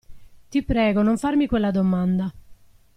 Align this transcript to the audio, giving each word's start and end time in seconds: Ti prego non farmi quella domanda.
Ti 0.49 0.63
prego 0.63 1.03
non 1.03 1.19
farmi 1.19 1.45
quella 1.45 1.69
domanda. 1.69 2.33